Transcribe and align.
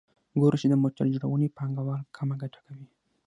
ګورو 0.39 0.59
چې 0.61 0.67
د 0.69 0.73
موټر 0.83 1.05
جوړونې 1.13 1.47
پانګوال 1.57 2.01
کمه 2.15 2.35
ګټه 2.41 2.59
کوي 2.65 2.87